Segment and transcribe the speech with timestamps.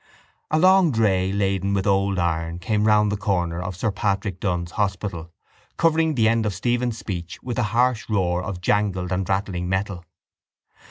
[0.49, 4.71] A long dray laden with old iron came round the corner of Sir Patrick Dun's
[4.71, 5.31] hospital
[5.77, 10.03] covering the end of Stephen's speech with the harsh roar of jangled and rattling metal.